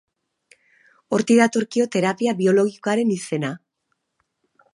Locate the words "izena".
3.19-3.53